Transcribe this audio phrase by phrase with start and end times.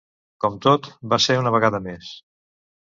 [0.45, 2.13] Com tot, va ser una vegada més.